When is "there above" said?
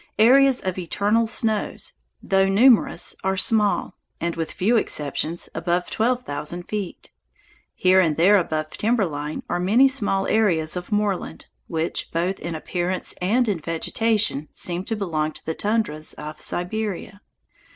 8.17-8.71